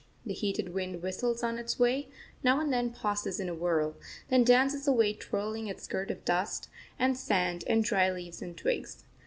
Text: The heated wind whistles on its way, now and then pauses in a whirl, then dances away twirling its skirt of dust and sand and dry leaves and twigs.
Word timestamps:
The 0.25 0.33
heated 0.33 0.73
wind 0.73 1.03
whistles 1.03 1.43
on 1.43 1.59
its 1.59 1.77
way, 1.77 2.09
now 2.43 2.59
and 2.59 2.73
then 2.73 2.89
pauses 2.89 3.39
in 3.39 3.47
a 3.49 3.53
whirl, 3.53 3.95
then 4.29 4.43
dances 4.43 4.87
away 4.87 5.13
twirling 5.13 5.67
its 5.67 5.83
skirt 5.83 6.09
of 6.09 6.25
dust 6.25 6.69
and 6.97 7.15
sand 7.15 7.63
and 7.67 7.83
dry 7.83 8.09
leaves 8.09 8.41
and 8.41 8.57
twigs. 8.57 9.03